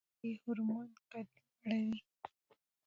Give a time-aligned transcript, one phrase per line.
[0.03, 1.27] د ودې هورمون قد
[1.67, 1.99] لوړوي